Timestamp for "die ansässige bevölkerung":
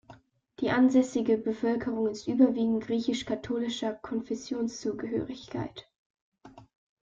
0.61-2.07